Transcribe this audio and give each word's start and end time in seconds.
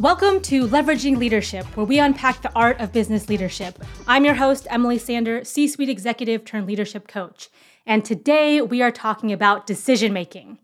Welcome 0.00 0.40
to 0.44 0.66
Leveraging 0.66 1.18
Leadership, 1.18 1.66
where 1.76 1.84
we 1.84 1.98
unpack 1.98 2.40
the 2.40 2.50
art 2.54 2.80
of 2.80 2.90
business 2.90 3.28
leadership. 3.28 3.84
I'm 4.06 4.24
your 4.24 4.32
host, 4.32 4.66
Emily 4.70 4.96
Sander, 4.96 5.44
C 5.44 5.68
suite 5.68 5.90
executive 5.90 6.46
turned 6.46 6.66
leadership 6.66 7.06
coach. 7.06 7.50
And 7.84 8.02
today 8.02 8.62
we 8.62 8.80
are 8.80 8.90
talking 8.90 9.30
about 9.30 9.66
decision 9.66 10.14
making. 10.14 10.56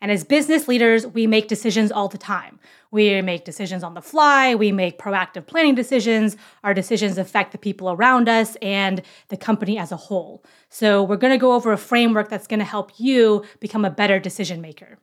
And 0.00 0.12
as 0.12 0.22
business 0.22 0.68
leaders, 0.68 1.08
we 1.08 1.26
make 1.26 1.48
decisions 1.48 1.90
all 1.90 2.06
the 2.06 2.18
time. 2.18 2.60
We 2.92 3.20
make 3.20 3.44
decisions 3.44 3.82
on 3.82 3.94
the 3.94 4.00
fly, 4.00 4.54
we 4.54 4.70
make 4.70 4.96
proactive 4.96 5.48
planning 5.48 5.74
decisions. 5.74 6.36
Our 6.62 6.72
decisions 6.72 7.18
affect 7.18 7.50
the 7.50 7.58
people 7.58 7.90
around 7.90 8.28
us 8.28 8.56
and 8.62 9.02
the 9.26 9.36
company 9.36 9.76
as 9.76 9.90
a 9.90 9.96
whole. 9.96 10.44
So, 10.68 11.02
we're 11.02 11.16
going 11.16 11.32
to 11.32 11.36
go 11.36 11.54
over 11.54 11.72
a 11.72 11.78
framework 11.78 12.28
that's 12.28 12.46
going 12.46 12.60
to 12.60 12.64
help 12.64 12.92
you 13.00 13.44
become 13.58 13.84
a 13.84 13.90
better 13.90 14.20
decision 14.20 14.60
maker. 14.60 14.98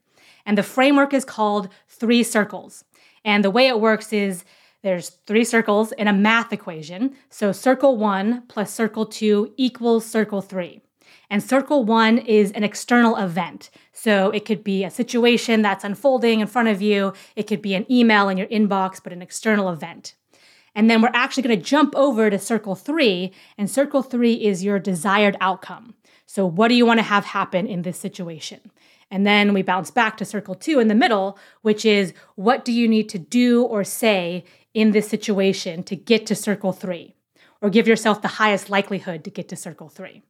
And 0.46 0.58
the 0.58 0.64
framework 0.64 1.14
is 1.14 1.26
called 1.26 1.68
Three 1.90 2.24
Circles. 2.24 2.86
And 3.24 3.44
the 3.44 3.52
way 3.52 3.68
it 3.68 3.80
works 3.80 4.12
is 4.14 4.44
there's 4.82 5.10
three 5.28 5.44
circles 5.44 5.92
in 5.92 6.08
a 6.08 6.14
math 6.14 6.52
equation. 6.52 7.16
So 7.30 7.52
circle 7.52 7.98
one 7.98 8.44
plus 8.48 8.74
circle 8.74 9.06
two 9.06 9.54
equals 9.58 10.06
circle 10.06 10.42
three. 10.42 10.82
And 11.30 11.42
circle 11.42 11.86
one 11.86 12.18
is 12.18 12.52
an 12.52 12.64
external 12.64 13.16
event. 13.16 13.70
So 13.94 14.32
it 14.32 14.44
could 14.46 14.64
be 14.64 14.84
a 14.84 14.90
situation 14.90 15.62
that's 15.62 15.84
unfolding 15.84 16.40
in 16.40 16.48
front 16.48 16.68
of 16.68 16.82
you, 16.82 17.14
it 17.36 17.44
could 17.44 17.62
be 17.62 17.74
an 17.74 17.90
email 17.92 18.28
in 18.28 18.38
your 18.38 18.48
inbox, 18.48 19.02
but 19.02 19.14
an 19.14 19.22
external 19.22 19.70
event. 19.70 20.16
And 20.74 20.90
then 20.90 21.02
we're 21.02 21.12
actually 21.14 21.44
going 21.44 21.60
to 21.60 21.66
jump 21.66 21.96
over 21.96 22.30
to 22.30 22.40
circle 22.40 22.76
three, 22.76 23.34
and 23.58 23.70
circle 23.70 24.02
three 24.02 24.34
is 24.34 24.64
your 24.64 24.80
desired 24.80 25.36
outcome. 25.42 25.96
So, 26.34 26.46
what 26.46 26.70
do 26.70 26.76
you 26.76 26.86
want 26.86 27.00
to 27.00 27.04
have 27.04 27.26
happen 27.26 27.68
in 27.68 27.82
this 27.82 28.00
situation? 28.00 28.72
And 29.10 29.28
then 29.28 29.54
we 29.54 29.64
bounce 29.64 29.92
back 29.92 30.16
to 30.16 30.24
circle 30.24 30.56
two 30.56 30.80
in 30.80 30.88
the 30.88 30.96
middle, 30.96 31.38
which 31.62 31.84
is 31.84 32.14
what 32.36 32.64
do 32.64 32.72
you 32.72 32.88
need 32.88 33.10
to 33.10 33.20
do 33.20 33.64
or 33.64 33.84
say 33.84 34.46
in 34.74 34.92
this 34.92 35.10
situation 35.10 35.84
to 35.84 35.96
get 35.98 36.26
to 36.28 36.34
circle 36.34 36.72
three, 36.72 37.16
or 37.60 37.70
give 37.70 37.86
yourself 37.86 38.22
the 38.22 38.30
highest 38.40 38.70
likelihood 38.70 39.26
to 39.26 39.30
get 39.30 39.50
to 39.50 39.58
circle 39.58 39.90
three. 39.90 40.22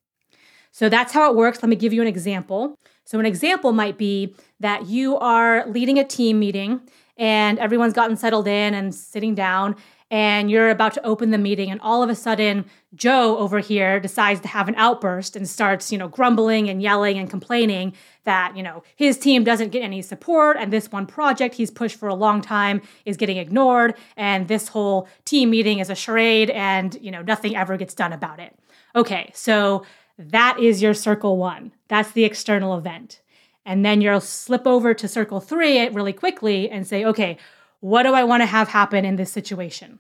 So 0.72 0.90
that's 0.90 1.14
how 1.14 1.30
it 1.30 1.36
works. 1.36 1.62
Let 1.62 1.70
me 1.70 1.76
give 1.76 1.94
you 1.94 2.02
an 2.02 2.08
example. 2.08 2.80
So, 3.06 3.20
an 3.20 3.28
example 3.28 3.72
might 3.72 4.00
be 4.00 4.34
that 4.60 4.88
you 4.88 5.20
are 5.20 5.68
leading 5.68 6.00
a 6.00 6.04
team 6.04 6.40
meeting 6.40 6.82
and 7.16 7.60
everyone's 7.60 7.94
gotten 7.94 8.18
settled 8.18 8.48
in 8.48 8.74
and 8.74 8.96
sitting 8.96 9.36
down, 9.36 9.76
and 10.12 10.52
you're 10.52 10.70
about 10.70 10.94
to 10.94 11.04
open 11.04 11.32
the 11.32 11.38
meeting 11.38 11.72
and 11.72 11.82
all 11.82 12.04
of 12.04 12.10
a 12.10 12.16
sudden 12.16 12.66
joe 12.94 13.38
over 13.38 13.60
here 13.60 14.00
decides 14.00 14.42
to 14.42 14.48
have 14.48 14.68
an 14.68 14.76
outburst 14.76 15.36
and 15.36 15.50
starts 15.50 15.92
you 15.92 15.98
know 15.98 16.08
grumbling 16.08 16.70
and 16.70 16.82
yelling 16.82 17.18
and 17.18 17.30
complaining 17.30 17.94
that 18.26 18.56
you 18.56 18.62
know 18.62 18.84
his 18.96 19.18
team 19.18 19.44
doesn't 19.44 19.70
get 19.70 19.82
any 19.82 20.02
support 20.02 20.58
and 20.60 20.72
this 20.72 20.92
one 20.92 21.08
project 21.08 21.56
he's 21.56 21.72
pushed 21.72 21.98
for 21.98 22.08
a 22.08 22.16
long 22.16 22.42
time 22.42 22.82
is 23.06 23.18
getting 23.18 23.38
ignored 23.38 23.96
and 24.18 24.48
this 24.48 24.68
whole 24.68 25.08
team 25.26 25.50
meeting 25.50 25.80
is 25.80 25.90
a 25.90 25.96
charade 25.96 26.50
and 26.52 26.98
you 27.02 27.10
know 27.10 27.22
nothing 27.22 27.56
ever 27.56 27.78
gets 27.78 27.94
done 27.94 28.14
about 28.14 28.40
it. 28.40 28.56
Okay 28.96 29.32
so 29.34 29.86
that 30.18 30.60
is 30.60 30.82
your 30.82 30.94
circle 30.94 31.38
one. 31.38 31.72
That's 31.88 32.12
the 32.12 32.26
external 32.26 32.78
event. 32.78 33.22
And 33.66 33.84
then 33.84 34.02
you'll 34.02 34.22
slip 34.22 34.68
over 34.68 34.94
to 34.94 35.08
circle 35.08 35.40
three 35.40 35.88
really 35.90 36.14
quickly 36.14 36.70
and 36.70 36.86
say 36.86 37.06
okay 37.06 37.38
what 37.82 38.04
do 38.04 38.14
I 38.14 38.24
want 38.24 38.42
to 38.42 38.48
have 38.48 38.70
happen 38.70 39.04
in 39.04 39.18
this 39.18 39.32
situation? 39.32 40.00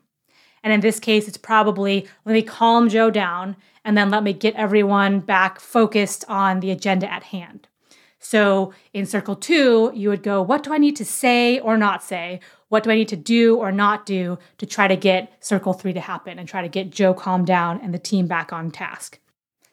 And 0.63 0.71
in 0.71 0.79
this 0.79 0.99
case, 0.99 1.27
it's 1.27 1.37
probably 1.37 2.07
let 2.23 2.33
me 2.33 2.41
calm 2.43 2.87
Joe 2.87 3.09
down 3.11 3.57
and 3.83 3.97
then 3.97 4.09
let 4.09 4.23
me 4.23 4.31
get 4.31 4.55
everyone 4.55 5.19
back 5.19 5.59
focused 5.59 6.23
on 6.29 6.59
the 6.59 6.71
agenda 6.71 7.11
at 7.11 7.23
hand. 7.23 7.67
So 8.19 8.71
in 8.93 9.07
circle 9.07 9.35
two, 9.35 9.91
you 9.95 10.09
would 10.09 10.21
go, 10.21 10.43
what 10.43 10.61
do 10.61 10.71
I 10.71 10.77
need 10.77 10.95
to 10.97 11.05
say 11.05 11.59
or 11.59 11.75
not 11.75 12.03
say? 12.03 12.39
What 12.69 12.83
do 12.83 12.91
I 12.91 12.95
need 12.95 13.09
to 13.09 13.15
do 13.15 13.57
or 13.57 13.71
not 13.71 14.05
do 14.05 14.37
to 14.59 14.65
try 14.67 14.87
to 14.87 14.95
get 14.95 15.43
circle 15.43 15.73
three 15.73 15.93
to 15.93 15.99
happen 15.99 16.37
and 16.37 16.47
try 16.47 16.61
to 16.61 16.69
get 16.69 16.91
Joe 16.91 17.15
calmed 17.15 17.47
down 17.47 17.81
and 17.81 17.93
the 17.93 17.99
team 17.99 18.27
back 18.27 18.53
on 18.53 18.69
task? 18.69 19.19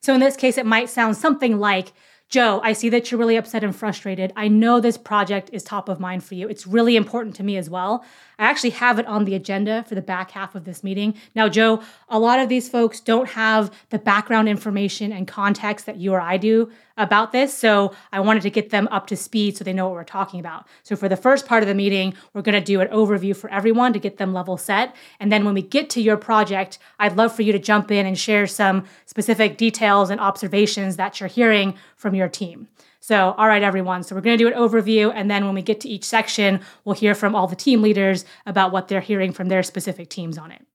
So 0.00 0.15
in 0.15 0.21
this 0.21 0.37
case, 0.37 0.56
it 0.56 0.65
might 0.65 0.88
sound 0.88 1.16
something 1.16 1.59
like 1.59 1.93
Joe, 2.28 2.61
I 2.62 2.75
see 2.75 2.91
that 2.91 3.11
you're 3.11 3.19
really 3.19 3.37
upset 3.37 3.65
and 3.65 3.75
frustrated. 3.75 4.34
I 4.37 4.49
know 4.49 4.81
this 4.81 4.99
project 4.99 5.49
is 5.50 5.62
top 5.62 5.89
of 5.89 5.99
mind 5.99 6.22
for 6.22 6.34
you. 6.34 6.47
It's 6.47 6.66
really 6.66 6.94
important 6.94 7.34
to 7.37 7.43
me 7.43 7.56
as 7.56 7.71
well. 7.71 8.05
I 8.39 8.44
actually 8.44 8.71
have 8.71 8.99
it 8.99 9.06
on 9.06 9.25
the 9.25 9.34
agenda 9.34 9.83
for 9.89 9.94
the 9.94 10.03
back 10.03 10.33
half 10.33 10.55
of 10.55 10.65
this 10.65 10.84
meeting. 10.84 11.15
Now, 11.34 11.49
Joe, 11.49 11.83
a 12.09 12.19
lot 12.19 12.39
of 12.39 12.50
these 12.50 12.69
folks 12.69 13.00
don't 13.00 13.31
have 13.31 13.72
the 13.89 13.99
background 13.99 14.49
information 14.49 15.11
and 15.11 15.27
context 15.27 15.87
that 15.87 15.97
you 15.97 16.12
or 16.12 16.21
I 16.21 16.37
do 16.37 16.71
about 16.99 17.33
this. 17.33 17.56
So 17.56 17.94
I 18.12 18.21
wanted 18.21 18.43
to 18.43 18.50
get 18.50 18.71
them 18.71 18.89
up 18.91 19.06
to 19.06 19.16
speed 19.16 19.56
so 19.56 19.65
they 19.65 19.72
know 19.72 19.87
what 19.87 19.95
we're 19.95 20.05
talking 20.05 20.41
about. 20.41 20.66
So 20.83 20.97
for 20.97 21.09
the 21.09 21.16
first 21.16 21.47
part 21.47 21.62
of 21.62 21.69
the 21.69 21.75
meeting, 21.75 22.15
we're 22.34 22.43
going 22.43 22.55
to 22.55 22.60
do 22.60 22.81
an 22.81 22.89
overview 22.89 23.34
for 23.34 23.50
everyone 23.50 23.93
to 23.93 23.99
get 23.99 24.19
them 24.19 24.33
level 24.33 24.56
set. 24.56 24.95
And 25.19 25.33
then 25.33 25.45
when 25.45 25.55
we 25.55 25.62
get 25.62 25.91
to 25.91 26.03
your 26.03 26.16
project, 26.16 26.78
I'd 26.99 27.16
love 27.16 27.34
for 27.34 27.43
you 27.43 27.53
to 27.53 27.59
jump 27.59 27.91
in 27.91 28.05
and 28.05 28.19
share 28.19 28.47
some 28.47 28.84
specific 29.06 29.56
details 29.56 30.10
and 30.10 30.21
observations 30.21 30.97
that 30.97 31.21
you're 31.21 31.28
hearing 31.28 31.75
from 31.97 32.15
your 32.19 32.29
team. 32.29 32.69
So, 33.01 33.34
all 33.39 33.49
right, 33.49 33.62
everyone. 33.62 34.03
So, 34.03 34.15
we're 34.15 34.21
going 34.21 34.37
to 34.37 34.45
do 34.45 34.49
an 34.49 34.55
overview. 34.55 35.11
And 35.15 35.31
then 35.31 35.47
when 35.47 35.55
we 35.55 35.62
get 35.62 35.81
to 35.81 35.89
each 35.89 36.05
section, 36.05 36.61
we'll 36.84 36.95
hear 36.95 37.15
from 37.15 37.34
all 37.34 37.47
the 37.47 37.56
team 37.56 37.81
leaders 37.81 38.27
about 38.45 38.73
what 38.73 38.89
they're 38.89 39.01
hearing 39.01 39.33
from 39.33 39.49
their 39.49 39.62
specific 39.62 40.11
teams 40.11 40.37
on 40.37 40.51
it. 40.51 40.67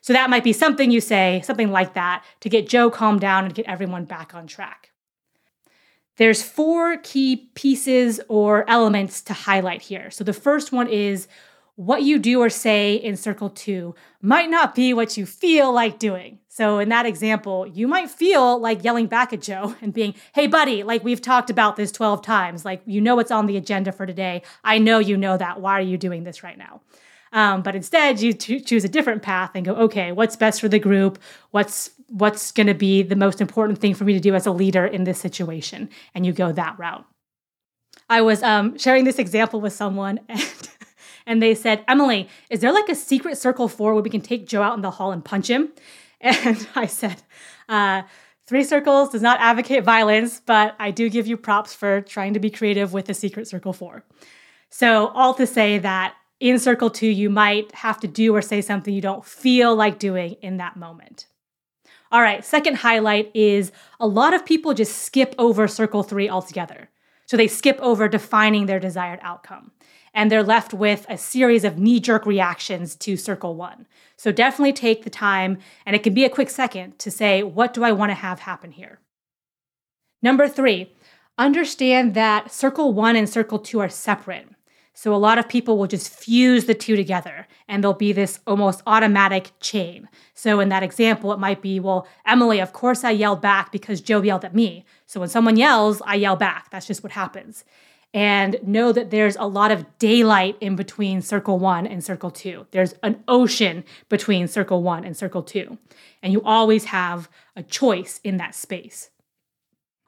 So, 0.00 0.14
that 0.14 0.30
might 0.30 0.44
be 0.44 0.54
something 0.54 0.90
you 0.90 1.02
say, 1.02 1.42
something 1.44 1.70
like 1.70 1.94
that, 1.94 2.24
to 2.40 2.48
get 2.48 2.68
Joe 2.68 2.90
calmed 2.90 3.20
down 3.20 3.44
and 3.44 3.54
get 3.54 3.66
everyone 3.66 4.06
back 4.06 4.34
on 4.34 4.46
track. 4.46 4.92
There's 6.16 6.42
four 6.42 6.96
key 6.96 7.50
pieces 7.54 8.20
or 8.28 8.68
elements 8.68 9.20
to 9.22 9.32
highlight 9.34 9.82
here. 9.82 10.10
So, 10.10 10.24
the 10.24 10.32
first 10.32 10.72
one 10.72 10.88
is 10.88 11.28
what 11.78 12.02
you 12.02 12.18
do 12.18 12.42
or 12.42 12.50
say 12.50 12.96
in 12.96 13.16
circle 13.16 13.48
two 13.48 13.94
might 14.20 14.50
not 14.50 14.74
be 14.74 14.92
what 14.92 15.16
you 15.16 15.24
feel 15.24 15.72
like 15.72 16.00
doing. 16.00 16.40
So, 16.48 16.80
in 16.80 16.88
that 16.88 17.06
example, 17.06 17.68
you 17.68 17.86
might 17.86 18.10
feel 18.10 18.58
like 18.58 18.82
yelling 18.82 19.06
back 19.06 19.32
at 19.32 19.40
Joe 19.40 19.76
and 19.80 19.94
being, 19.94 20.16
hey, 20.34 20.48
buddy, 20.48 20.82
like 20.82 21.04
we've 21.04 21.22
talked 21.22 21.50
about 21.50 21.76
this 21.76 21.92
12 21.92 22.20
times. 22.20 22.64
Like, 22.64 22.82
you 22.84 23.00
know 23.00 23.14
what's 23.14 23.30
on 23.30 23.46
the 23.46 23.56
agenda 23.56 23.92
for 23.92 24.06
today. 24.06 24.42
I 24.64 24.78
know 24.78 24.98
you 24.98 25.16
know 25.16 25.36
that. 25.36 25.60
Why 25.60 25.74
are 25.74 25.80
you 25.80 25.96
doing 25.96 26.24
this 26.24 26.42
right 26.42 26.58
now? 26.58 26.80
Um, 27.32 27.62
but 27.62 27.76
instead, 27.76 28.20
you 28.20 28.32
t- 28.32 28.58
choose 28.58 28.82
a 28.82 28.88
different 28.88 29.22
path 29.22 29.52
and 29.54 29.64
go, 29.64 29.74
okay, 29.74 30.10
what's 30.10 30.34
best 30.34 30.60
for 30.60 30.68
the 30.68 30.80
group? 30.80 31.20
What's 31.52 31.90
what's 32.08 32.50
going 32.50 32.66
to 32.66 32.74
be 32.74 33.04
the 33.04 33.14
most 33.14 33.40
important 33.40 33.78
thing 33.78 33.94
for 33.94 34.02
me 34.02 34.14
to 34.14 34.20
do 34.20 34.34
as 34.34 34.46
a 34.46 34.50
leader 34.50 34.84
in 34.84 35.04
this 35.04 35.20
situation? 35.20 35.90
And 36.12 36.26
you 36.26 36.32
go 36.32 36.50
that 36.50 36.76
route. 36.76 37.04
I 38.10 38.22
was 38.22 38.42
um, 38.42 38.76
sharing 38.78 39.04
this 39.04 39.20
example 39.20 39.60
with 39.60 39.74
someone, 39.74 40.18
and 40.28 40.40
and 41.28 41.42
they 41.42 41.54
said, 41.54 41.84
Emily, 41.86 42.26
is 42.48 42.60
there 42.60 42.72
like 42.72 42.88
a 42.88 42.94
secret 42.94 43.36
circle 43.36 43.68
four 43.68 43.92
where 43.92 44.02
we 44.02 44.10
can 44.10 44.22
take 44.22 44.46
Joe 44.46 44.62
out 44.62 44.74
in 44.74 44.82
the 44.82 44.90
hall 44.90 45.12
and 45.12 45.24
punch 45.24 45.48
him? 45.48 45.68
And 46.20 46.66
I 46.74 46.86
said, 46.86 47.22
uh, 47.68 48.02
Three 48.48 48.64
Circles 48.64 49.10
does 49.10 49.22
not 49.22 49.38
advocate 49.40 49.84
violence, 49.84 50.40
but 50.44 50.74
I 50.80 50.90
do 50.90 51.08
give 51.08 51.28
you 51.28 51.36
props 51.36 51.74
for 51.74 52.00
trying 52.00 52.34
to 52.34 52.40
be 52.40 52.50
creative 52.50 52.92
with 52.92 53.04
the 53.04 53.14
Secret 53.14 53.46
Circle 53.46 53.72
4. 53.72 54.02
So, 54.68 55.08
all 55.08 55.32
to 55.34 55.46
say 55.46 55.78
that 55.78 56.14
in 56.40 56.58
Circle 56.58 56.90
2, 56.90 57.06
you 57.06 57.30
might 57.30 57.72
have 57.72 58.00
to 58.00 58.08
do 58.08 58.34
or 58.34 58.42
say 58.42 58.60
something 58.60 58.92
you 58.92 59.00
don't 59.00 59.24
feel 59.24 59.76
like 59.76 60.00
doing 60.00 60.32
in 60.42 60.56
that 60.56 60.76
moment. 60.76 61.26
All 62.10 62.22
right, 62.22 62.44
second 62.44 62.78
highlight 62.78 63.30
is 63.32 63.70
a 64.00 64.08
lot 64.08 64.34
of 64.34 64.44
people 64.44 64.74
just 64.74 65.02
skip 65.02 65.36
over 65.38 65.68
Circle 65.68 66.02
3 66.02 66.28
altogether. 66.28 66.88
So, 67.26 67.36
they 67.36 67.46
skip 67.46 67.78
over 67.80 68.08
defining 68.08 68.66
their 68.66 68.80
desired 68.80 69.20
outcome 69.22 69.70
and 70.18 70.32
they're 70.32 70.42
left 70.42 70.74
with 70.74 71.06
a 71.08 71.16
series 71.16 71.62
of 71.62 71.78
knee 71.78 72.00
jerk 72.00 72.26
reactions 72.26 72.96
to 72.96 73.16
circle 73.16 73.54
one. 73.54 73.86
So 74.16 74.32
definitely 74.32 74.72
take 74.72 75.04
the 75.04 75.10
time, 75.10 75.58
and 75.86 75.94
it 75.94 76.02
can 76.02 76.12
be 76.12 76.24
a 76.24 76.28
quick 76.28 76.50
second 76.50 76.98
to 76.98 77.08
say, 77.08 77.44
what 77.44 77.72
do 77.72 77.84
I 77.84 77.92
want 77.92 78.10
to 78.10 78.14
have 78.14 78.40
happen 78.40 78.72
here? 78.72 78.98
Number 80.20 80.48
three, 80.48 80.92
understand 81.38 82.14
that 82.14 82.50
circle 82.50 82.92
one 82.92 83.14
and 83.14 83.28
circle 83.28 83.60
two 83.60 83.78
are 83.78 83.88
separate. 83.88 84.48
So 84.92 85.14
a 85.14 85.24
lot 85.26 85.38
of 85.38 85.48
people 85.48 85.78
will 85.78 85.86
just 85.86 86.12
fuse 86.12 86.64
the 86.64 86.74
two 86.74 86.96
together 86.96 87.46
and 87.68 87.84
there'll 87.84 87.94
be 87.94 88.12
this 88.12 88.40
almost 88.44 88.82
automatic 88.88 89.52
chain. 89.60 90.08
So 90.34 90.58
in 90.58 90.68
that 90.70 90.82
example, 90.82 91.32
it 91.32 91.38
might 91.38 91.62
be, 91.62 91.78
well, 91.78 92.08
Emily, 92.26 92.60
of 92.60 92.72
course 92.72 93.04
I 93.04 93.12
yelled 93.12 93.40
back 93.40 93.70
because 93.70 94.00
Joe 94.00 94.22
yelled 94.22 94.44
at 94.44 94.56
me. 94.56 94.84
So 95.06 95.20
when 95.20 95.28
someone 95.28 95.56
yells, 95.56 96.02
I 96.04 96.16
yell 96.16 96.34
back. 96.34 96.70
That's 96.72 96.88
just 96.88 97.04
what 97.04 97.12
happens 97.12 97.64
and 98.14 98.56
know 98.62 98.90
that 98.92 99.10
there's 99.10 99.36
a 99.36 99.44
lot 99.44 99.70
of 99.70 99.98
daylight 99.98 100.56
in 100.60 100.76
between 100.76 101.20
circle 101.20 101.58
one 101.58 101.86
and 101.86 102.02
circle 102.02 102.30
two. 102.30 102.66
There's 102.70 102.94
an 103.02 103.22
ocean 103.28 103.84
between 104.08 104.48
circle 104.48 104.82
one 104.82 105.04
and 105.04 105.16
circle 105.16 105.42
two. 105.42 105.78
And 106.22 106.32
you 106.32 106.42
always 106.42 106.86
have 106.86 107.28
a 107.54 107.62
choice 107.62 108.20
in 108.24 108.38
that 108.38 108.54
space. 108.54 109.10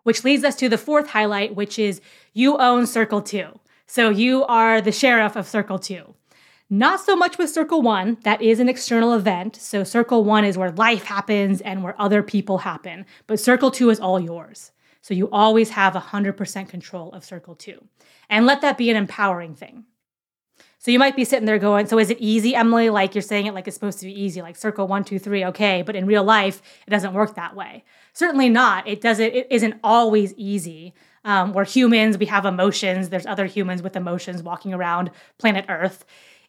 Which 0.03 0.25
leads 0.25 0.45
us 0.45 0.57
to 0.57 0.69
the 0.69 0.79
fourth 0.79 1.11
highlight, 1.11 1.55
which 1.55 1.79
is 1.79 2.01
you 2.33 2.57
own 2.57 2.87
circle 2.87 3.21
two. 3.21 3.61
So 3.87 4.09
you 4.09 4.45
are 4.45 4.81
the 4.81 4.93
sheriff 4.93 5.37
of 5.37 5.47
circle 5.47 5.79
two. 5.79 6.15
Not 6.73 7.01
so 7.01 7.17
much 7.17 7.37
with 7.37 7.51
Circle 7.51 7.83
One, 7.83 8.17
that 8.23 8.41
is 8.41 8.61
an 8.61 8.69
external 8.69 9.13
event. 9.13 9.57
So, 9.57 9.83
Circle 9.83 10.23
One 10.23 10.45
is 10.45 10.57
where 10.57 10.71
life 10.71 11.03
happens 11.03 11.61
and 11.61 11.83
where 11.83 12.01
other 12.01 12.23
people 12.23 12.59
happen, 12.59 13.07
but 13.27 13.41
Circle 13.41 13.73
Two 13.73 13.91
is 13.91 13.99
all 13.99 14.21
yours. 14.21 14.71
So 15.03 15.15
you 15.15 15.29
always 15.31 15.71
have 15.71 15.95
100% 15.95 16.69
control 16.69 17.13
of 17.13 17.25
circle 17.25 17.55
two. 17.55 17.85
And 18.29 18.47
let 18.47 18.61
that 18.61 18.79
be 18.79 18.91
an 18.91 18.97
empowering 18.97 19.55
thing. 19.55 19.85
So 20.79 20.91
you 20.91 20.99
might 20.99 21.15
be 21.15 21.27
sitting 21.27 21.45
there 21.45 21.59
going, 21.59 21.87
so 21.87 21.99
is 21.99 22.09
it 22.09 22.19
easy, 22.21 22.55
Emily? 22.55 22.89
Like 22.89 23.15
you're 23.15 23.21
saying 23.21 23.45
it 23.45 23.53
like 23.53 23.67
it's 23.69 23.77
supposed 23.77 23.99
to 23.99 24.07
be 24.07 24.19
easy, 24.19 24.41
like 24.41 24.57
circle 24.57 24.87
one, 24.87 25.05
two, 25.05 25.19
three, 25.19 25.45
okay. 25.45 25.83
But 25.83 25.95
in 25.95 26.07
real 26.07 26.25
life, 26.25 26.63
it 26.87 26.91
doesn't 26.91 27.13
work 27.13 27.35
that 27.35 27.55
way. 27.55 27.85
Certainly 28.15 28.49
not. 28.49 28.89
It 28.89 29.03
doesn't, 29.03 29.35
it 29.35 29.47
isn't 29.51 29.79
always 29.85 30.33
easy. 30.39 30.95
Um, 31.25 31.53
we're 31.53 31.67
humans, 31.67 32.17
we 32.17 32.27
have 32.27 32.47
emotions. 32.47 33.11
There's 33.11 33.27
other 33.27 33.45
humans 33.45 33.83
with 33.83 33.95
emotions 33.95 34.43
walking 34.43 34.73
around 34.73 35.11
planet 35.37 35.67
Earth. 35.69 36.07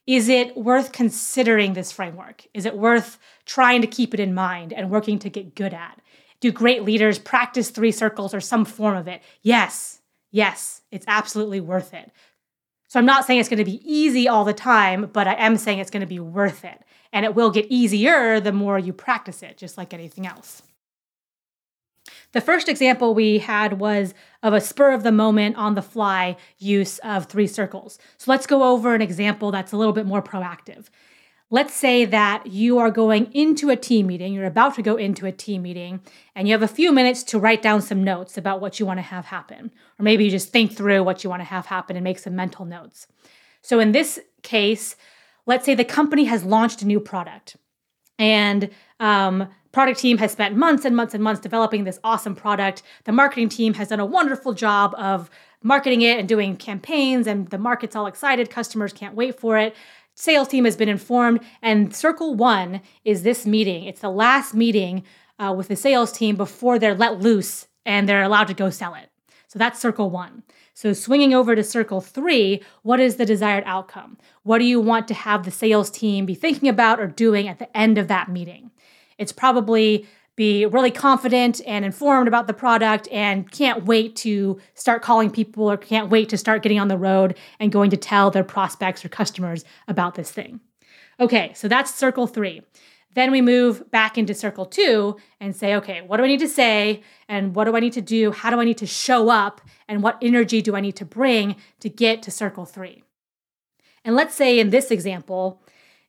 Is 0.07 0.29
it 0.29 0.55
worth 0.55 0.93
considering 0.93 1.73
this 1.73 1.91
framework? 1.91 2.47
Is 2.53 2.65
it 2.65 2.77
worth 2.77 3.19
trying 3.45 3.81
to 3.81 3.87
keep 3.87 4.13
it 4.13 4.19
in 4.19 4.33
mind 4.33 4.71
and 4.71 4.89
working 4.89 5.19
to 5.19 5.29
get 5.29 5.55
good 5.55 5.73
at? 5.73 6.01
Do 6.41 6.51
great 6.51 6.83
leaders 6.83 7.19
practice 7.19 7.69
three 7.69 7.91
circles 7.91 8.33
or 8.33 8.41
some 8.41 8.65
form 8.65 8.97
of 8.97 9.07
it? 9.07 9.21
Yes, 9.41 10.01
yes, 10.31 10.81
it's 10.91 11.05
absolutely 11.07 11.61
worth 11.61 11.93
it. 11.93 12.11
So 12.87 12.99
I'm 12.99 13.05
not 13.05 13.25
saying 13.25 13.39
it's 13.39 13.47
going 13.47 13.59
to 13.59 13.63
be 13.63 13.81
easy 13.85 14.27
all 14.27 14.43
the 14.43 14.53
time, 14.53 15.09
but 15.13 15.27
I 15.27 15.35
am 15.35 15.55
saying 15.55 15.79
it's 15.79 15.91
going 15.91 16.01
to 16.01 16.07
be 16.07 16.19
worth 16.19 16.65
it. 16.65 16.83
And 17.13 17.25
it 17.25 17.35
will 17.35 17.51
get 17.51 17.67
easier 17.69 18.39
the 18.39 18.51
more 18.51 18.77
you 18.77 18.91
practice 18.91 19.43
it, 19.43 19.57
just 19.57 19.77
like 19.77 19.93
anything 19.93 20.27
else. 20.27 20.61
The 22.33 22.41
first 22.41 22.67
example 22.67 23.13
we 23.13 23.39
had 23.39 23.79
was 23.79 24.13
of 24.41 24.53
a 24.53 24.61
spur 24.61 24.91
of 24.91 25.03
the 25.03 25.11
moment 25.11 25.57
on 25.57 25.75
the 25.75 25.81
fly 25.81 26.37
use 26.57 26.97
of 26.99 27.25
three 27.25 27.47
circles. 27.47 27.99
So 28.17 28.31
let's 28.31 28.47
go 28.47 28.63
over 28.63 28.95
an 28.95 29.01
example 29.01 29.51
that's 29.51 29.73
a 29.73 29.77
little 29.77 29.93
bit 29.93 30.05
more 30.05 30.21
proactive. 30.21 30.87
Let's 31.53 31.73
say 31.73 32.05
that 32.05 32.47
you 32.47 32.77
are 32.77 32.89
going 32.89 33.29
into 33.33 33.69
a 33.69 33.75
team 33.75 34.07
meeting, 34.07 34.33
you're 34.33 34.45
about 34.45 34.75
to 34.75 34.81
go 34.81 34.95
into 34.95 35.25
a 35.25 35.33
team 35.33 35.63
meeting, 35.63 35.99
and 36.33 36.47
you 36.47 36.53
have 36.53 36.63
a 36.63 36.67
few 36.67 36.93
minutes 36.93 37.23
to 37.23 37.39
write 37.39 37.61
down 37.61 37.81
some 37.81 38.05
notes 38.05 38.37
about 38.37 38.61
what 38.61 38.79
you 38.79 38.85
want 38.85 38.99
to 38.99 39.03
have 39.03 39.25
happen. 39.25 39.69
Or 39.99 40.03
maybe 40.03 40.23
you 40.23 40.31
just 40.31 40.53
think 40.53 40.71
through 40.71 41.03
what 41.03 41.25
you 41.25 41.29
want 41.29 41.41
to 41.41 41.45
have 41.45 41.65
happen 41.65 41.97
and 41.97 42.05
make 42.05 42.19
some 42.19 42.37
mental 42.37 42.63
notes. 42.63 43.05
So 43.61 43.81
in 43.81 43.91
this 43.91 44.17
case, 44.43 44.95
let's 45.45 45.65
say 45.65 45.75
the 45.75 45.83
company 45.83 46.23
has 46.23 46.45
launched 46.45 46.83
a 46.83 46.87
new 46.87 47.01
product 47.01 47.57
and 48.17 48.69
um, 49.01 49.49
product 49.73 49.99
team 49.99 50.19
has 50.19 50.31
spent 50.31 50.55
months 50.55 50.85
and 50.85 50.95
months 50.95 51.13
and 51.13 51.21
months 51.21 51.41
developing 51.41 51.83
this 51.83 51.99
awesome 52.01 52.35
product. 52.35 52.81
The 53.03 53.11
marketing 53.11 53.49
team 53.49 53.73
has 53.73 53.89
done 53.89 53.99
a 53.99 54.05
wonderful 54.05 54.53
job 54.53 54.95
of 54.97 55.29
marketing 55.63 56.01
it 56.01 56.17
and 56.17 56.27
doing 56.27 56.55
campaigns, 56.57 57.27
and 57.27 57.49
the 57.49 57.57
market's 57.57 57.95
all 57.95 58.07
excited. 58.07 58.49
Customers 58.49 58.93
can't 58.93 59.15
wait 59.15 59.39
for 59.39 59.57
it. 59.57 59.75
Sales 60.21 60.49
team 60.49 60.65
has 60.65 60.77
been 60.77 60.87
informed, 60.87 61.39
and 61.63 61.95
circle 61.95 62.35
one 62.35 62.81
is 63.03 63.23
this 63.23 63.47
meeting. 63.47 63.85
It's 63.85 64.01
the 64.01 64.11
last 64.11 64.53
meeting 64.53 65.01
uh, 65.39 65.51
with 65.57 65.67
the 65.67 65.75
sales 65.75 66.11
team 66.11 66.35
before 66.35 66.77
they're 66.77 66.93
let 66.93 67.19
loose 67.19 67.67
and 67.87 68.07
they're 68.07 68.21
allowed 68.21 68.47
to 68.49 68.53
go 68.53 68.69
sell 68.69 68.93
it. 68.93 69.09
So 69.47 69.57
that's 69.57 69.79
circle 69.79 70.11
one. 70.11 70.43
So, 70.75 70.93
swinging 70.93 71.33
over 71.33 71.55
to 71.55 71.63
circle 71.63 72.01
three, 72.01 72.61
what 72.83 72.99
is 72.99 73.15
the 73.15 73.25
desired 73.25 73.63
outcome? 73.65 74.19
What 74.43 74.59
do 74.59 74.65
you 74.65 74.79
want 74.79 75.07
to 75.07 75.15
have 75.15 75.43
the 75.43 75.49
sales 75.49 75.89
team 75.89 76.27
be 76.27 76.35
thinking 76.35 76.69
about 76.69 76.99
or 76.99 77.07
doing 77.07 77.47
at 77.47 77.57
the 77.57 77.75
end 77.75 77.97
of 77.97 78.07
that 78.09 78.29
meeting? 78.29 78.69
It's 79.17 79.31
probably 79.31 80.07
be 80.41 80.65
really 80.65 80.89
confident 80.89 81.61
and 81.67 81.85
informed 81.85 82.27
about 82.27 82.47
the 82.47 82.53
product 82.53 83.07
and 83.11 83.51
can't 83.51 83.85
wait 83.85 84.15
to 84.15 84.59
start 84.73 85.03
calling 85.03 85.29
people 85.29 85.69
or 85.69 85.77
can't 85.77 86.09
wait 86.09 86.29
to 86.29 86.35
start 86.35 86.63
getting 86.63 86.79
on 86.79 86.87
the 86.87 86.97
road 86.97 87.37
and 87.59 87.71
going 87.71 87.91
to 87.91 87.95
tell 87.95 88.31
their 88.31 88.43
prospects 88.43 89.05
or 89.05 89.09
customers 89.09 89.63
about 89.87 90.15
this 90.15 90.31
thing. 90.31 90.59
Okay, 91.19 91.51
so 91.53 91.67
that's 91.67 91.93
circle 91.93 92.25
three. 92.25 92.63
Then 93.13 93.29
we 93.29 93.39
move 93.39 93.91
back 93.91 94.17
into 94.17 94.33
circle 94.33 94.65
two 94.65 95.15
and 95.39 95.55
say, 95.55 95.75
okay, 95.75 96.01
what 96.01 96.17
do 96.17 96.23
I 96.23 96.27
need 96.27 96.39
to 96.39 96.47
say? 96.47 97.03
And 97.29 97.53
what 97.53 97.65
do 97.65 97.75
I 97.75 97.79
need 97.79 97.93
to 97.93 98.01
do? 98.01 98.31
How 98.31 98.49
do 98.49 98.59
I 98.59 98.65
need 98.65 98.79
to 98.79 98.87
show 98.87 99.29
up? 99.29 99.61
And 99.87 100.01
what 100.01 100.17
energy 100.23 100.63
do 100.63 100.75
I 100.75 100.81
need 100.81 100.95
to 100.95 101.05
bring 101.05 101.55
to 101.81 101.87
get 101.87 102.23
to 102.23 102.31
circle 102.31 102.65
three? 102.65 103.03
And 104.03 104.15
let's 104.15 104.33
say 104.33 104.59
in 104.59 104.71
this 104.71 104.89
example, 104.89 105.61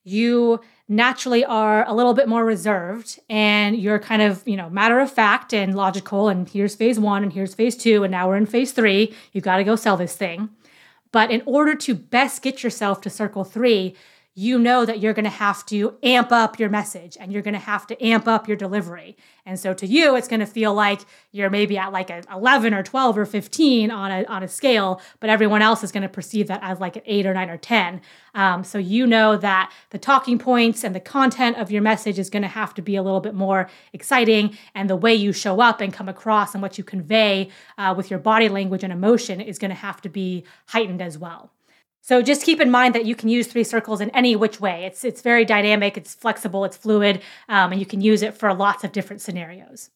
you 0.03 0.59
naturally 0.89 1.45
are 1.45 1.87
a 1.87 1.93
little 1.93 2.13
bit 2.13 2.27
more 2.27 2.43
reserved 2.43 3.19
and 3.29 3.77
you're 3.77 3.99
kind 3.99 4.21
of, 4.21 4.45
you 4.45 4.57
know, 4.57 4.69
matter 4.69 4.99
of 4.99 5.11
fact 5.11 5.53
and 5.53 5.75
logical. 5.75 6.29
And 6.29 6.47
here's 6.47 6.75
phase 6.75 6.99
one 6.99 7.23
and 7.23 7.31
here's 7.31 7.53
phase 7.53 7.75
two. 7.75 8.03
And 8.03 8.11
now 8.11 8.27
we're 8.27 8.37
in 8.37 8.45
phase 8.45 8.71
three. 8.71 9.13
You've 9.31 9.43
got 9.43 9.57
to 9.57 9.63
go 9.63 9.75
sell 9.75 9.97
this 9.97 10.15
thing. 10.15 10.49
But 11.11 11.31
in 11.31 11.43
order 11.45 11.75
to 11.75 11.95
best 11.95 12.41
get 12.41 12.63
yourself 12.63 12.99
to 13.01 13.09
circle 13.09 13.43
three, 13.43 13.95
you 14.35 14.57
know 14.57 14.83
that 14.83 14.99
you're 14.99 15.13
going 15.13 15.23
to 15.25 15.29
have 15.29 15.63
to 15.67 15.95
amp 16.01 16.31
up 16.31 16.59
your 16.59 16.69
message 16.69 17.15
and 17.19 17.31
you're 17.31 17.43
going 17.43 17.53
to 17.53 17.59
have 17.59 17.85
to 17.85 18.03
amp 18.03 18.27
up 18.27 18.47
your 18.47 18.57
delivery. 18.57 19.15
And 19.45 19.59
so 19.59 19.73
to 19.75 19.85
you, 19.85 20.15
it's 20.15 20.27
going 20.27 20.39
to 20.39 20.47
feel 20.47 20.73
like 20.73 21.01
you're 21.31 21.51
maybe 21.51 21.77
at 21.77 21.91
like 21.91 22.09
an 22.09 22.23
11 22.33 22.73
or 22.73 22.81
12 22.81 23.17
or 23.17 23.25
15 23.25 23.91
on 23.91 24.11
a, 24.11 24.25
on 24.25 24.41
a 24.41 24.47
scale, 24.47 25.01
but 25.19 25.29
everyone 25.29 25.61
else 25.61 25.83
is 25.83 25.91
going 25.91 26.01
to 26.01 26.09
perceive 26.09 26.47
that 26.47 26.61
as 26.63 26.79
like 26.79 26.95
an 26.95 27.03
8 27.05 27.27
or 27.27 27.33
9 27.35 27.49
or 27.49 27.57
10. 27.57 28.01
Um, 28.33 28.63
so 28.63 28.79
you 28.79 29.05
know 29.05 29.37
that 29.37 29.71
the 29.91 29.99
talking 29.99 30.39
points 30.39 30.83
and 30.83 30.95
the 30.95 30.99
content 30.99 31.57
of 31.57 31.69
your 31.69 31.83
message 31.83 32.17
is 32.17 32.31
going 32.31 32.43
to 32.43 32.47
have 32.47 32.73
to 32.73 32.81
be 32.81 32.95
a 32.95 33.03
little 33.03 33.21
bit 33.21 33.35
more 33.35 33.69
exciting. 33.91 34.57
And 34.73 34.89
the 34.89 34.95
way 34.95 35.13
you 35.13 35.31
show 35.31 35.61
up 35.61 35.79
and 35.79 35.93
come 35.93 36.09
across 36.09 36.55
and 36.55 36.61
what 36.63 36.79
you 36.79 36.83
convey 36.83 37.49
uh, 37.77 37.93
with 37.95 38.09
your 38.09 38.19
body 38.19 38.49
language 38.49 38.83
and 38.83 38.91
emotion 38.91 39.39
is 39.39 39.59
going 39.59 39.69
to 39.69 39.75
have 39.75 40.01
to 40.01 40.09
be 40.09 40.43
heightened 40.65 41.03
as 41.03 41.19
well. 41.19 41.51
So 42.05 42.21
just 42.21 42.43
keep 42.43 42.59
in 42.59 42.69
mind 42.69 42.93
that 42.95 43.05
you 43.05 43.15
can 43.15 43.29
use 43.29 43.47
three 43.47 43.63
circles 43.63 44.01
in 44.01 44.09
any 44.09 44.35
which 44.35 44.59
way. 44.59 44.83
It's 44.83 45.05
it's 45.05 45.21
very 45.21 45.45
dynamic, 45.45 45.95
it's 45.95 46.13
flexible, 46.13 46.65
it's 46.65 46.75
fluid, 46.75 47.21
um, 47.47 47.71
and 47.71 47.79
you 47.79 47.85
can 47.85 48.01
use 48.01 48.21
it 48.21 48.37
for 48.37 48.53
lots 48.53 48.83
of 48.83 48.91
different 48.91 49.21
scenarios. 49.21 49.89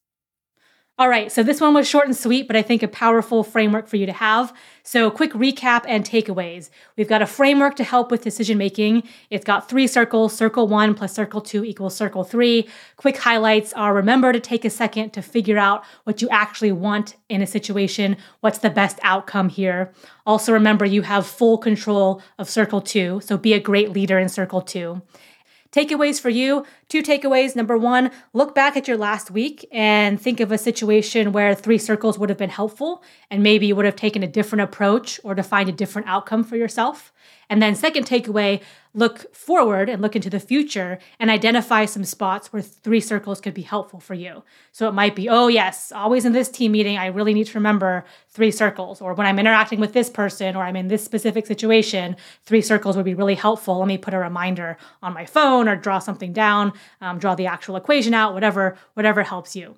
All 0.99 1.09
right, 1.09 1.31
so 1.31 1.43
this 1.43 1.61
one 1.61 1.75
was 1.75 1.87
short 1.87 2.07
and 2.07 2.17
sweet, 2.17 2.47
but 2.47 2.55
I 2.55 2.63
think 2.63 2.81
a 2.81 2.87
powerful 2.87 3.43
framework 3.43 3.87
for 3.87 3.97
you 3.97 4.07
to 4.07 4.13
have. 4.13 4.51
So, 4.81 5.11
quick 5.11 5.31
recap 5.33 5.83
and 5.87 6.03
takeaways. 6.03 6.71
We've 6.95 7.07
got 7.07 7.21
a 7.21 7.27
framework 7.27 7.75
to 7.75 7.83
help 7.83 8.09
with 8.09 8.23
decision 8.23 8.57
making. 8.57 9.03
It's 9.29 9.45
got 9.45 9.69
three 9.69 9.85
circles 9.85 10.35
circle 10.35 10.67
one 10.67 10.95
plus 10.95 11.13
circle 11.13 11.39
two 11.39 11.63
equals 11.63 11.95
circle 11.95 12.23
three. 12.23 12.67
Quick 12.95 13.17
highlights 13.17 13.73
are 13.73 13.93
remember 13.93 14.33
to 14.33 14.39
take 14.39 14.65
a 14.65 14.71
second 14.71 15.11
to 15.11 15.21
figure 15.21 15.59
out 15.59 15.83
what 16.05 16.23
you 16.23 16.29
actually 16.29 16.71
want 16.71 17.15
in 17.29 17.43
a 17.43 17.47
situation. 17.47 18.17
What's 18.39 18.57
the 18.57 18.71
best 18.71 18.97
outcome 19.03 19.49
here? 19.49 19.93
Also, 20.25 20.51
remember 20.51 20.83
you 20.83 21.03
have 21.03 21.27
full 21.27 21.59
control 21.59 22.23
of 22.39 22.49
circle 22.49 22.81
two, 22.81 23.21
so 23.23 23.37
be 23.37 23.53
a 23.53 23.59
great 23.59 23.91
leader 23.91 24.17
in 24.17 24.29
circle 24.29 24.63
two. 24.63 25.03
Takeaways 25.71 26.19
for 26.19 26.29
you 26.29 26.65
two 26.89 27.03
takeaways. 27.03 27.55
Number 27.55 27.77
one, 27.77 28.11
look 28.33 28.55
back 28.55 28.77
at 28.77 28.87
your 28.87 28.97
last 28.97 29.31
week 29.31 29.67
and 29.71 30.19
think 30.19 30.39
of 30.39 30.51
a 30.51 30.57
situation 30.57 31.31
where 31.31 31.53
three 31.53 31.77
circles 31.77 32.17
would 32.17 32.29
have 32.29 32.37
been 32.37 32.49
helpful 32.49 33.03
and 33.29 33.43
maybe 33.43 33.67
you 33.67 33.75
would 33.75 33.85
have 33.85 33.95
taken 33.95 34.23
a 34.23 34.27
different 34.27 34.61
approach 34.61 35.19
or 35.23 35.35
defined 35.35 35.69
a 35.69 35.73
different 35.73 36.07
outcome 36.07 36.43
for 36.43 36.55
yourself. 36.55 37.11
And 37.49 37.61
then, 37.61 37.75
second 37.75 38.05
takeaway, 38.05 38.61
look 38.93 39.33
forward 39.33 39.89
and 39.89 40.01
look 40.01 40.15
into 40.15 40.29
the 40.29 40.39
future 40.39 40.97
and 41.19 41.29
identify 41.29 41.85
some 41.85 42.03
spots 42.03 42.51
where 42.51 42.61
three 42.61 42.99
circles 42.99 43.39
could 43.39 43.53
be 43.53 43.61
helpful 43.61 43.99
for 43.99 44.15
you. 44.15 44.43
So 44.71 44.89
it 44.89 44.93
might 44.93 45.15
be, 45.15 45.29
oh, 45.29 45.47
yes, 45.47 45.91
always 45.91 46.25
in 46.25 46.33
this 46.33 46.49
team 46.49 46.71
meeting, 46.71 46.97
I 46.97 47.05
really 47.05 47.33
need 47.33 47.45
to 47.47 47.57
remember 47.57 48.05
three 48.27 48.51
circles. 48.51 48.99
Or 48.99 49.13
when 49.13 49.27
I'm 49.27 49.39
interacting 49.39 49.79
with 49.79 49.93
this 49.93 50.09
person 50.09 50.55
or 50.55 50.63
I'm 50.63 50.75
in 50.75 50.87
this 50.87 51.05
specific 51.05 51.45
situation, 51.45 52.17
three 52.43 52.61
circles 52.61 52.97
would 52.97 53.05
be 53.05 53.13
really 53.13 53.35
helpful. 53.35 53.77
Let 53.77 53.87
me 53.87 53.97
put 53.97 54.13
a 54.13 54.19
reminder 54.19 54.77
on 55.01 55.13
my 55.13 55.25
phone 55.25 55.69
or 55.69 55.75
draw 55.75 55.99
something 55.99 56.33
down, 56.33 56.73
um, 57.01 57.19
draw 57.19 57.35
the 57.35 57.47
actual 57.47 57.75
equation 57.75 58.13
out, 58.13 58.33
whatever, 58.33 58.77
whatever 58.93 59.23
helps 59.23 59.55
you. 59.55 59.77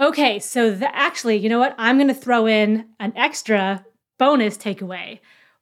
Okay, 0.00 0.38
so 0.38 0.70
the, 0.70 0.94
actually, 0.94 1.36
you 1.36 1.48
know 1.48 1.58
what? 1.58 1.74
I'm 1.78 1.96
going 1.96 2.08
to 2.08 2.14
throw 2.14 2.46
in 2.46 2.86
an 2.98 3.12
extra 3.16 3.84
bonus 4.18 4.56
takeaway 4.56 5.20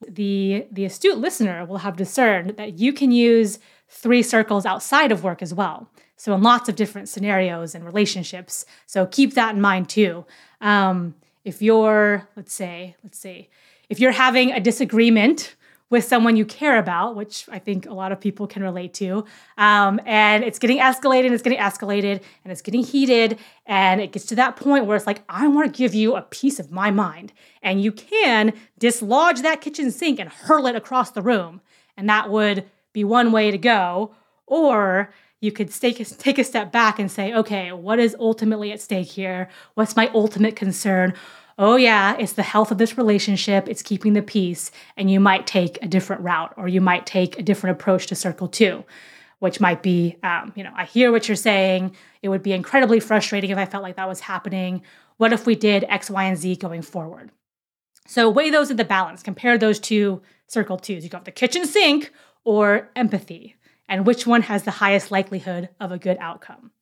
the 0.09 0.67
the 0.71 0.85
astute 0.85 1.19
listener 1.19 1.65
will 1.65 1.79
have 1.79 1.97
discerned 1.97 2.51
that 2.57 2.79
you 2.79 2.93
can 2.93 3.11
use 3.13 3.59
three 3.89 4.23
circles 4.23 4.67
outside 4.67 5.13
of 5.13 5.23
work 5.23 5.43
as 5.43 5.55
well 5.55 5.89
so 6.17 6.35
in 6.35 6.43
lots 6.43 6.69
of 6.69 6.77
different 6.77 7.09
scenarios 7.09 7.75
and 7.75 7.85
relationships 7.85 8.65
so 8.87 9.07
keep 9.07 9.35
that 9.35 9.55
in 9.55 9.61
mind 9.61 9.89
too 9.89 10.25
um, 10.61 11.15
if 11.45 11.61
you're 11.61 12.29
let's 12.37 12.53
say 12.53 12.97
let's 13.03 13.19
see, 13.19 13.49
if 13.89 14.01
you're 14.01 14.13
having 14.13 14.53
a 14.53 14.61
disagreement 14.61 15.57
with 15.93 16.05
someone 16.05 16.37
you 16.37 16.47
care 16.47 16.79
about, 16.79 17.15
which 17.17 17.47
I 17.53 17.59
think 17.59 17.85
a 17.85 17.93
lot 17.93 18.13
of 18.13 18.19
people 18.19 18.47
can 18.47 18.63
relate 18.63 18.95
to. 18.95 19.27
Um, 19.59 20.01
and 20.07 20.43
it's 20.43 20.59
getting 20.59 20.79
escalated 20.79 21.27
and 21.27 21.35
it's 21.35 21.43
getting 21.43 21.59
escalated 21.59 22.23
and 22.43 22.51
it's 22.51 22.63
getting 22.63 22.83
heated. 22.83 23.39
And 23.67 24.01
it 24.01 24.11
gets 24.11 24.25
to 24.27 24.35
that 24.37 24.57
point 24.57 24.87
where 24.87 24.97
it's 24.97 25.07
like, 25.07 25.23
I 25.29 25.47
want 25.49 25.71
to 25.71 25.79
give 25.79 25.95
you 25.95 26.17
a 26.17 26.23
piece 26.23 26.59
of 26.59 26.73
my 26.73 26.91
mind. 26.91 27.35
And 27.63 27.83
you 27.83 27.93
can 27.93 28.55
dislodge 28.79 29.43
that 29.43 29.61
kitchen 29.61 29.91
sink 29.91 30.19
and 30.19 30.31
hurl 30.31 30.67
it 30.67 30.75
across 30.75 31.11
the 31.11 31.21
room. 31.21 31.61
And 31.99 32.09
that 32.09 32.31
would 32.31 32.65
be 32.95 33.05
one 33.05 33.31
way 33.31 33.51
to 33.51 33.59
go. 33.59 34.15
Or 34.47 35.13
you 35.41 35.53
could 35.53 35.71
take 35.71 36.01
a, 36.01 36.07
take 36.07 36.39
a 36.39 36.45
step 36.45 36.73
back 36.73 36.99
and 37.01 37.11
say, 37.11 37.35
okay, 37.35 37.71
what 37.71 37.99
is 37.99 38.17
ultimately 38.19 38.73
at 38.73 38.81
stake 38.81 39.09
here? 39.09 39.51
What's 39.75 39.95
my 39.95 40.09
ultimate 40.15 40.57
concern? 40.57 41.13
Oh, 41.59 41.77
yeah, 41.77 42.17
it's 42.19 42.33
the 42.33 42.43
health 42.43 42.71
of 42.71 42.79
this 42.79 42.97
relationship, 42.97 43.69
it's 43.69 43.83
keeping 43.83 44.13
the 44.13 44.23
peace, 44.23 44.71
and 44.97 45.11
you 45.11 45.21
might 45.21 45.47
take 45.47 45.79
a 45.83 45.89
different 45.89 46.23
route 46.23 46.55
or 46.57 46.69
you 46.69 46.81
might 46.81 47.07
take 47.07 47.39
a 47.39 47.43
different 47.43 47.79
approach 47.79 48.07
to 48.09 48.15
circle 48.15 48.49
two, 48.49 48.85
which 49.39 49.61
might 49.61 49.83
be, 49.83 50.17
um, 50.23 50.53
you 50.57 50.65
know, 50.65 50.73
I 50.75 50.85
hear 50.85 51.13
what 51.13 51.29
you're 51.29 51.37
saying. 51.37 51.95
It 52.23 52.29
would 52.29 52.43
be 52.43 52.53
incredibly 52.53 53.01
frustrating 53.01 53.51
if 53.51 53.59
I 53.59 53.67
felt 53.67 53.83
like 53.83 53.97
that 53.97 54.09
was 54.09 54.21
happening. 54.21 54.83
What 55.17 55.33
if 55.33 55.47
we 55.47 55.55
did 55.55 55.85
X, 55.89 56.11
Y, 56.11 56.25
and 56.25 56.39
Z 56.39 56.57
going 56.57 56.83
forward? 56.83 57.31
So 58.07 58.29
weigh 58.29 58.51
those 58.51 58.71
in 58.71 58.77
the 58.77 58.85
balance. 58.85 59.23
Compare 59.23 59.59
those 59.59 59.79
two 59.79 60.23
circle 60.47 60.77
twos. 60.77 61.05
You 61.05 61.11
got 61.11 61.25
the 61.25 61.31
kitchen 61.31 61.67
sink 61.67 62.13
or 62.45 62.91
empathy, 62.97 63.57
and 63.89 64.07
which 64.07 64.27
one 64.27 64.43
has 64.43 64.65
the 64.65 64.71
highest 64.73 65.11
likelihood 65.11 65.69
of 65.81 65.93
a 65.93 65.99
good 65.99 66.17
outcome. 66.21 66.73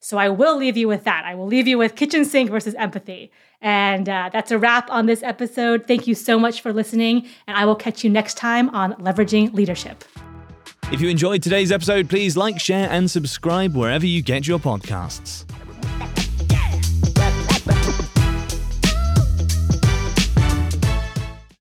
So 0.00 0.16
I 0.16 0.30
will 0.30 0.56
leave 0.56 0.76
you 0.76 0.88
with 0.88 1.04
that. 1.04 1.24
I 1.24 1.34
will 1.34 1.46
leave 1.46 1.68
you 1.68 1.78
with 1.78 1.94
kitchen 1.94 2.24
sink 2.24 2.50
versus 2.50 2.74
empathy. 2.76 3.30
And 3.60 4.08
uh, 4.08 4.30
that's 4.32 4.50
a 4.50 4.58
wrap 4.58 4.90
on 4.90 5.04
this 5.04 5.22
episode. 5.22 5.86
Thank 5.86 6.06
you 6.06 6.14
so 6.14 6.38
much 6.38 6.62
for 6.62 6.72
listening, 6.72 7.28
and 7.46 7.56
I 7.56 7.66
will 7.66 7.76
catch 7.76 8.02
you 8.02 8.08
next 8.08 8.38
time 8.38 8.70
on 8.70 8.94
Leveraging 8.94 9.52
Leadership. 9.52 10.02
If 10.90 11.00
you 11.00 11.08
enjoyed 11.08 11.42
today's 11.42 11.70
episode, 11.70 12.08
please 12.08 12.36
like, 12.36 12.58
share, 12.58 12.88
and 12.90 13.10
subscribe 13.10 13.76
wherever 13.76 14.06
you 14.06 14.22
get 14.22 14.48
your 14.48 14.58
podcasts. 14.58 15.44